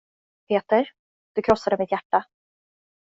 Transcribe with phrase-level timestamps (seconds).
[0.47, 0.89] Peter,
[1.33, 2.25] du krossade mitt hjärta.